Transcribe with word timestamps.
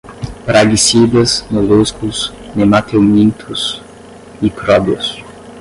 praguicidas, 0.47 1.45
moluscos, 1.51 2.33
nematelmintos, 2.55 3.83
micróbios 4.41 5.23